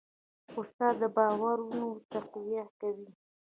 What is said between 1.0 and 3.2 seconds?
د باورونو تقویه کوي.